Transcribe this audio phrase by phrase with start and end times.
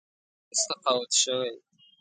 [0.49, 1.51] اوس تقاعد شوی.